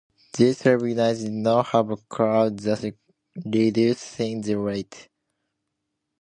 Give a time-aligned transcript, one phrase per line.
[0.35, 2.83] These slave units did not have a cab, thus
[3.45, 5.09] reducing their weight.